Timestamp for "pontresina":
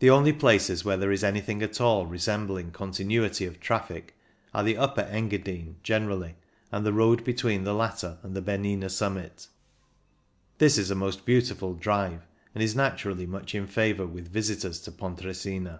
14.90-15.78